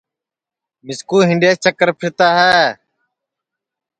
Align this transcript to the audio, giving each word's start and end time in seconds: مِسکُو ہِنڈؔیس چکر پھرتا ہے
مِسکُو 0.85 1.17
ہِنڈؔیس 1.29 1.57
چکر 1.63 1.89
پھرتا 1.99 2.27
ہے 2.39 2.61